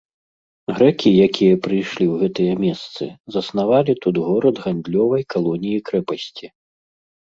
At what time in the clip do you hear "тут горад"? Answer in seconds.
4.03-4.55